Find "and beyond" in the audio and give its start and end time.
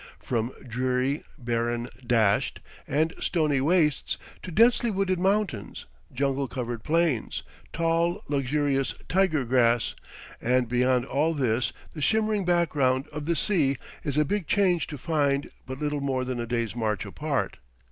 10.41-11.05